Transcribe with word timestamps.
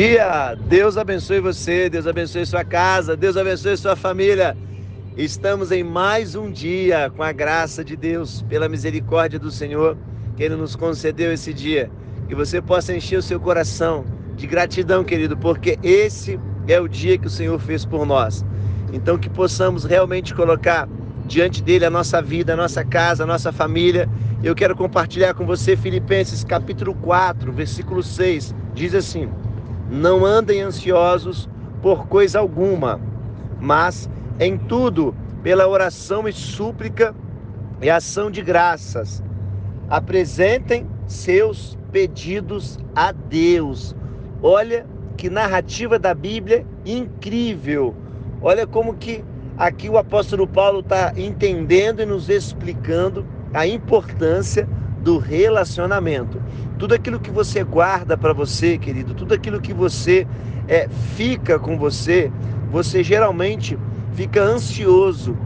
dia. 0.00 0.54
Deus 0.66 0.96
abençoe 0.96 1.40
você, 1.40 1.90
Deus 1.90 2.06
abençoe 2.06 2.46
sua 2.46 2.64
casa, 2.64 3.14
Deus 3.14 3.36
abençoe 3.36 3.76
sua 3.76 3.94
família. 3.94 4.56
Estamos 5.14 5.70
em 5.70 5.84
mais 5.84 6.34
um 6.34 6.50
dia 6.50 7.12
com 7.14 7.22
a 7.22 7.32
graça 7.32 7.84
de 7.84 7.96
Deus, 7.96 8.40
pela 8.48 8.66
misericórdia 8.66 9.38
do 9.38 9.50
Senhor, 9.50 9.98
que 10.38 10.42
Ele 10.42 10.56
nos 10.56 10.74
concedeu 10.74 11.30
esse 11.30 11.52
dia. 11.52 11.90
Que 12.26 12.34
você 12.34 12.62
possa 12.62 12.96
encher 12.96 13.18
o 13.18 13.22
seu 13.22 13.38
coração 13.38 14.06
de 14.36 14.46
gratidão, 14.46 15.04
querido, 15.04 15.36
porque 15.36 15.78
esse 15.82 16.40
é 16.66 16.80
o 16.80 16.88
dia 16.88 17.18
que 17.18 17.26
o 17.26 17.30
Senhor 17.30 17.58
fez 17.58 17.84
por 17.84 18.06
nós. 18.06 18.42
Então, 18.94 19.18
que 19.18 19.28
possamos 19.28 19.84
realmente 19.84 20.34
colocar 20.34 20.88
diante 21.26 21.62
dele 21.62 21.84
a 21.84 21.90
nossa 21.90 22.22
vida, 22.22 22.54
a 22.54 22.56
nossa 22.56 22.82
casa, 22.82 23.24
a 23.24 23.26
nossa 23.26 23.52
família. 23.52 24.08
Eu 24.42 24.54
quero 24.54 24.74
compartilhar 24.74 25.34
com 25.34 25.44
você 25.44 25.76
Filipenses 25.76 26.42
capítulo 26.42 26.94
4, 26.94 27.52
versículo 27.52 28.02
6. 28.02 28.54
Diz 28.72 28.94
assim: 28.94 29.28
não 29.90 30.24
andem 30.24 30.62
ansiosos 30.62 31.48
por 31.82 32.06
coisa 32.06 32.38
alguma, 32.38 33.00
mas 33.60 34.08
em 34.38 34.56
tudo, 34.56 35.14
pela 35.42 35.66
oração 35.66 36.28
e 36.28 36.32
súplica 36.32 37.14
e 37.82 37.90
ação 37.90 38.30
de 38.30 38.40
graças, 38.40 39.22
apresentem 39.88 40.86
seus 41.06 41.76
pedidos 41.90 42.78
a 42.94 43.10
Deus. 43.10 43.96
Olha 44.42 44.86
que 45.16 45.28
narrativa 45.28 45.98
da 45.98 46.14
Bíblia 46.14 46.64
incrível. 46.86 47.94
Olha 48.40 48.66
como 48.66 48.94
que 48.94 49.24
aqui 49.58 49.90
o 49.90 49.98
apóstolo 49.98 50.46
Paulo 50.46 50.80
está 50.80 51.12
entendendo 51.16 52.00
e 52.00 52.06
nos 52.06 52.28
explicando 52.28 53.26
a 53.52 53.66
importância 53.66 54.68
do 55.02 55.18
relacionamento. 55.18 56.40
Tudo 56.78 56.94
aquilo 56.94 57.18
que 57.18 57.30
você 57.30 57.64
guarda 57.64 58.16
para 58.16 58.32
você, 58.32 58.78
querido, 58.78 59.14
tudo 59.14 59.34
aquilo 59.34 59.60
que 59.60 59.72
você 59.72 60.26
é, 60.68 60.88
fica 61.16 61.58
com 61.58 61.78
você, 61.78 62.30
você 62.70 63.02
geralmente 63.02 63.78
fica 64.14 64.42
ansioso, 64.42 65.36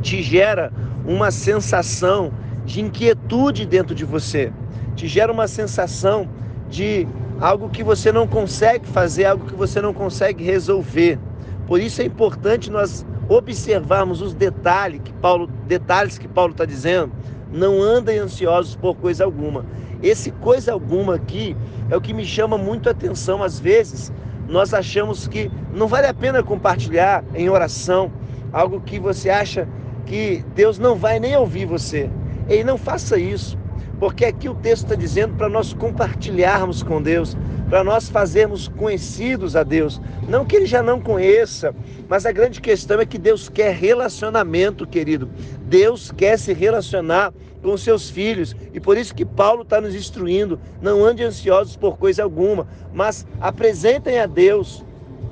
te 0.00 0.22
gera 0.22 0.72
uma 1.04 1.30
sensação 1.30 2.32
de 2.64 2.80
inquietude 2.80 3.66
dentro 3.66 3.94
de 3.94 4.04
você, 4.04 4.52
te 4.96 5.06
gera 5.06 5.32
uma 5.32 5.46
sensação 5.46 6.28
de 6.68 7.06
algo 7.40 7.68
que 7.68 7.82
você 7.82 8.10
não 8.10 8.26
consegue 8.26 8.86
fazer, 8.86 9.26
algo 9.26 9.46
que 9.46 9.54
você 9.54 9.80
não 9.80 9.92
consegue 9.92 10.44
resolver. 10.44 11.18
Por 11.66 11.80
isso 11.80 12.00
é 12.00 12.04
importante 12.04 12.70
nós 12.70 13.04
observarmos 13.28 14.20
os 14.20 14.34
detalhes 14.34 15.00
que 15.02 15.12
Paulo, 15.14 15.48
detalhes 15.66 16.18
que 16.18 16.28
Paulo 16.28 16.52
está 16.52 16.64
dizendo 16.64 17.12
não 17.54 17.80
andem 17.80 18.18
ansiosos 18.18 18.74
por 18.74 18.96
coisa 18.96 19.24
alguma. 19.24 19.64
Esse 20.02 20.32
coisa 20.32 20.72
alguma 20.72 21.14
aqui 21.14 21.56
é 21.88 21.96
o 21.96 22.00
que 22.00 22.12
me 22.12 22.24
chama 22.24 22.58
muito 22.58 22.88
a 22.88 22.92
atenção. 22.92 23.42
Às 23.42 23.60
vezes, 23.60 24.12
nós 24.48 24.74
achamos 24.74 25.28
que 25.28 25.50
não 25.72 25.86
vale 25.86 26.08
a 26.08 26.12
pena 26.12 26.42
compartilhar 26.42 27.24
em 27.32 27.48
oração 27.48 28.10
algo 28.52 28.80
que 28.80 28.98
você 28.98 29.30
acha 29.30 29.68
que 30.04 30.44
Deus 30.54 30.78
não 30.78 30.96
vai 30.96 31.20
nem 31.20 31.36
ouvir 31.36 31.64
você. 31.64 32.10
E 32.48 32.62
não 32.62 32.76
faça 32.76 33.18
isso, 33.18 33.56
porque 33.98 34.24
aqui 34.24 34.48
o 34.48 34.54
texto 34.54 34.84
está 34.84 34.94
dizendo 34.94 35.34
para 35.34 35.48
nós 35.48 35.72
compartilharmos 35.72 36.82
com 36.82 37.00
Deus, 37.00 37.36
para 37.68 37.82
nós 37.82 38.08
fazermos 38.08 38.68
conhecidos 38.68 39.56
a 39.56 39.62
Deus. 39.62 40.00
Não 40.28 40.44
que 40.44 40.56
ele 40.56 40.66
já 40.66 40.82
não 40.82 41.00
conheça, 41.00 41.74
mas 42.08 42.26
a 42.26 42.32
grande 42.32 42.60
questão 42.60 43.00
é 43.00 43.06
que 43.06 43.18
Deus 43.18 43.48
quer 43.48 43.74
relacionamento, 43.74 44.86
querido. 44.86 45.28
Deus 45.66 46.12
quer 46.12 46.38
se 46.38 46.52
relacionar 46.52 47.32
com 47.62 47.76
seus 47.76 48.10
filhos 48.10 48.54
e 48.74 48.78
por 48.78 48.98
isso 48.98 49.14
que 49.14 49.24
Paulo 49.24 49.62
está 49.62 49.80
nos 49.80 49.94
instruindo: 49.94 50.60
não 50.80 51.04
ande 51.04 51.24
ansiosos 51.24 51.76
por 51.76 51.98
coisa 51.98 52.22
alguma, 52.22 52.66
mas 52.92 53.26
apresentem 53.40 54.18
a 54.18 54.26
Deus, 54.26 54.84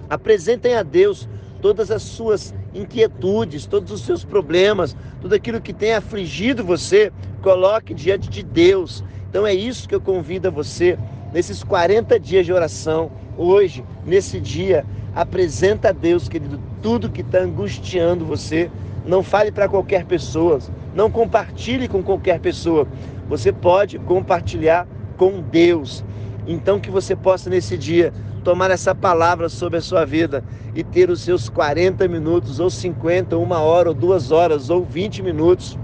apresentem 0.08 0.74
a 0.74 0.82
Deus 0.82 1.28
todas 1.60 1.90
as 1.90 2.02
suas 2.02 2.52
inquietudes, 2.74 3.66
todos 3.66 3.92
os 3.92 4.02
seus 4.02 4.24
problemas, 4.24 4.96
tudo 5.20 5.34
aquilo 5.34 5.60
que 5.60 5.72
tem 5.72 5.94
afligido 5.94 6.64
você, 6.64 7.12
coloque 7.42 7.94
diante 7.94 8.28
de 8.28 8.42
Deus. 8.42 9.04
Então 9.28 9.46
é 9.46 9.54
isso 9.54 9.88
que 9.88 9.94
eu 9.94 10.00
convido 10.00 10.48
a 10.48 10.50
você 10.50 10.98
nesses 11.32 11.62
40 11.64 12.18
dias 12.20 12.46
de 12.46 12.52
oração, 12.52 13.10
hoje, 13.36 13.84
nesse 14.04 14.40
dia, 14.40 14.84
apresenta 15.14 15.88
a 15.88 15.92
Deus, 15.92 16.28
querido, 16.28 16.60
tudo 16.82 17.10
que 17.10 17.22
está 17.22 17.38
angustiando 17.38 18.24
você. 18.24 18.70
Não 19.04 19.22
fale 19.22 19.50
para 19.50 19.68
qualquer 19.68 20.04
pessoa, 20.04 20.60
não 20.94 21.10
compartilhe 21.10 21.88
com 21.88 22.02
qualquer 22.02 22.38
pessoa. 22.38 22.86
Você 23.28 23.52
pode 23.52 23.98
compartilhar 23.98 24.86
com 25.16 25.40
Deus. 25.40 26.04
Então 26.46 26.78
que 26.78 26.90
você 26.90 27.16
possa 27.16 27.50
nesse 27.50 27.76
dia 27.76 28.12
tomar 28.44 28.70
essa 28.70 28.94
palavra 28.94 29.48
sobre 29.48 29.78
a 29.78 29.82
sua 29.82 30.04
vida 30.04 30.44
e 30.74 30.82
ter 30.82 31.10
os 31.10 31.20
seus 31.20 31.48
40 31.48 32.06
minutos, 32.08 32.60
ou 32.60 32.70
50, 32.70 33.36
uma 33.36 33.60
hora, 33.60 33.88
ou 33.88 33.94
duas 33.94 34.30
horas, 34.30 34.70
ou 34.70 34.84
20 34.84 35.22
minutos. 35.22 35.78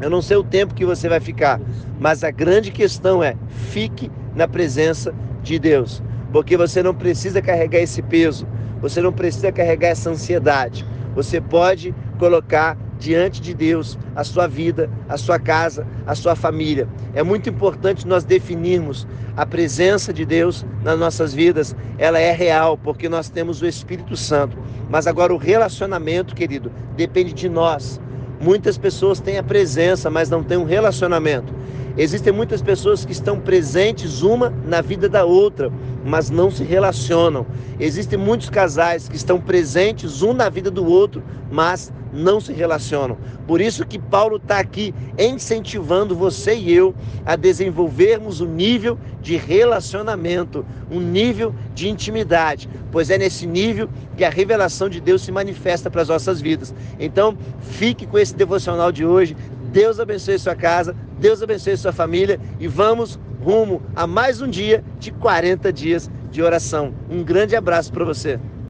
Eu 0.00 0.08
não 0.08 0.22
sei 0.22 0.36
o 0.36 0.44
tempo 0.44 0.74
que 0.74 0.84
você 0.84 1.08
vai 1.08 1.20
ficar, 1.20 1.60
mas 1.98 2.24
a 2.24 2.30
grande 2.30 2.70
questão 2.70 3.22
é: 3.22 3.36
fique 3.70 4.10
na 4.34 4.46
presença 4.48 5.14
de 5.42 5.58
Deus, 5.58 6.02
porque 6.32 6.56
você 6.56 6.82
não 6.82 6.94
precisa 6.94 7.40
carregar 7.42 7.80
esse 7.80 8.02
peso, 8.02 8.46
você 8.80 9.00
não 9.00 9.12
precisa 9.12 9.52
carregar 9.52 9.88
essa 9.88 10.10
ansiedade. 10.10 10.86
Você 11.14 11.40
pode 11.40 11.94
colocar 12.18 12.76
diante 12.98 13.40
de 13.40 13.54
Deus 13.54 13.98
a 14.14 14.22
sua 14.22 14.46
vida, 14.46 14.88
a 15.08 15.16
sua 15.16 15.38
casa, 15.38 15.86
a 16.06 16.14
sua 16.14 16.36
família. 16.36 16.86
É 17.14 17.22
muito 17.22 17.48
importante 17.48 18.06
nós 18.06 18.24
definirmos 18.24 19.06
a 19.36 19.44
presença 19.44 20.12
de 20.12 20.24
Deus 20.24 20.64
nas 20.84 20.98
nossas 20.98 21.34
vidas. 21.34 21.74
Ela 21.98 22.20
é 22.20 22.30
real 22.30 22.78
porque 22.78 23.08
nós 23.08 23.28
temos 23.28 23.60
o 23.62 23.66
Espírito 23.66 24.16
Santo. 24.16 24.56
Mas 24.88 25.06
agora 25.06 25.34
o 25.34 25.38
relacionamento, 25.38 26.34
querido, 26.34 26.70
depende 26.94 27.32
de 27.32 27.48
nós. 27.48 28.00
Muitas 28.40 28.78
pessoas 28.78 29.20
têm 29.20 29.38
a 29.38 29.42
presença, 29.42 30.10
mas 30.10 30.30
não 30.30 30.42
têm 30.42 30.58
um 30.58 30.64
relacionamento. 30.64 31.52
Existem 31.96 32.32
muitas 32.32 32.62
pessoas 32.62 33.04
que 33.04 33.12
estão 33.12 33.40
presentes 33.40 34.22
uma 34.22 34.50
na 34.66 34.80
vida 34.80 35.08
da 35.08 35.24
outra, 35.24 35.72
mas 36.04 36.30
não 36.30 36.50
se 36.50 36.62
relacionam. 36.62 37.46
Existem 37.78 38.18
muitos 38.18 38.48
casais 38.48 39.08
que 39.08 39.16
estão 39.16 39.40
presentes 39.40 40.22
um 40.22 40.32
na 40.32 40.48
vida 40.48 40.70
do 40.70 40.86
outro, 40.86 41.22
mas 41.50 41.92
não 42.12 42.40
se 42.40 42.52
relacionam. 42.52 43.16
Por 43.46 43.60
isso 43.60 43.86
que 43.86 43.98
Paulo 43.98 44.36
está 44.36 44.58
aqui 44.58 44.94
incentivando 45.18 46.14
você 46.14 46.54
e 46.54 46.72
eu 46.72 46.94
a 47.24 47.36
desenvolvermos 47.36 48.40
um 48.40 48.46
nível 48.46 48.98
de 49.20 49.36
relacionamento, 49.36 50.64
um 50.90 51.00
nível 51.00 51.54
de 51.74 51.88
intimidade, 51.88 52.68
pois 52.90 53.10
é 53.10 53.18
nesse 53.18 53.46
nível 53.46 53.88
que 54.16 54.24
a 54.24 54.30
revelação 54.30 54.88
de 54.88 55.00
Deus 55.00 55.22
se 55.22 55.32
manifesta 55.32 55.90
para 55.90 56.02
as 56.02 56.08
nossas 56.08 56.40
vidas. 56.40 56.74
Então, 56.98 57.36
fique 57.60 58.06
com 58.06 58.18
esse 58.18 58.34
devocional 58.34 58.90
de 58.90 59.04
hoje. 59.04 59.36
Deus 59.72 60.00
abençoe 60.00 60.38
sua 60.38 60.54
casa, 60.54 60.94
Deus 61.18 61.42
abençoe 61.42 61.76
sua 61.76 61.92
família 61.92 62.40
e 62.58 62.66
vamos 62.66 63.18
rumo 63.40 63.82
a 63.94 64.06
mais 64.06 64.40
um 64.40 64.48
dia 64.48 64.84
de 64.98 65.10
40 65.12 65.72
dias 65.72 66.10
de 66.30 66.42
oração. 66.42 66.92
Um 67.08 67.22
grande 67.22 67.54
abraço 67.54 67.92
para 67.92 68.04
você. 68.04 68.38